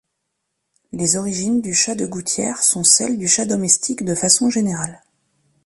[0.93, 4.99] Les origines du chat de gouttière sont celles du chat domestique de façon générale.